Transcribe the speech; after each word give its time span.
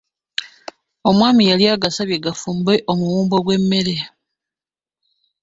Omwami 1.09 1.43
yali 1.49 1.65
agasabye 1.75 2.17
gafumbe 2.25 2.73
omuwumbo 2.91 3.35
gw’emmere. 3.45 3.95